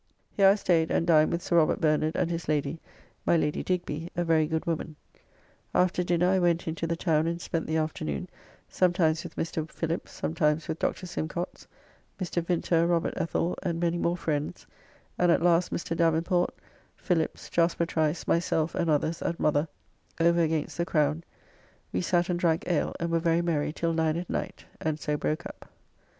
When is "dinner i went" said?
6.03-6.67